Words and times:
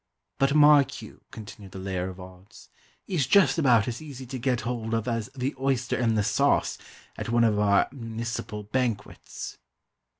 "But 0.39 0.55
mark 0.55 1.03
you," 1.03 1.21
continued 1.29 1.73
the 1.73 1.77
layer 1.77 2.09
of 2.09 2.19
odds, 2.19 2.69
"he's 3.05 3.27
just 3.27 3.59
about 3.59 3.87
as 3.87 4.01
easy 4.01 4.25
to 4.25 4.39
get 4.39 4.61
hold 4.61 4.95
of 4.95 5.07
as 5.07 5.29
the 5.35 5.53
oyster 5.59 5.95
in 5.95 6.15
the 6.15 6.23
sauce, 6.23 6.79
at 7.17 7.29
one 7.29 7.43
of 7.43 7.59
our 7.59 7.87
moonicipal 7.91 8.71
banquets!" 8.71 9.59